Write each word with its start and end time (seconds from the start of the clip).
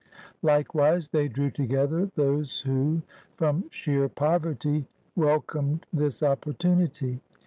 Likewise 0.41 1.11
they 1.11 1.27
drew 1.27 1.51
together 1.51 2.07
those 2.15 2.61
who, 2.61 3.03
from 3.35 3.69
sheer 3.69 4.09
poverty, 4.09 4.87
welcomed 5.15 5.85
this 5.93 6.21
opportimity. 6.23 7.19